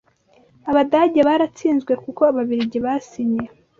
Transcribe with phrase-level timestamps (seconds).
[0.69, 3.45] Abadage baratsinzwe, kuko Ababiligi basinye